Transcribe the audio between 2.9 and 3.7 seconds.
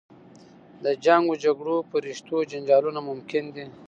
ممکن دي.